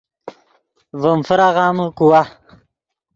ڤیم 1.01 1.19
فراغامے 1.27 1.85
کوا 1.97 2.21